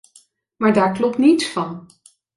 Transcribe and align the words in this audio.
Maar 0.55 0.73
daar 0.73 0.93
klopt 0.93 1.17
niets 1.17 1.47
van. 1.47 1.87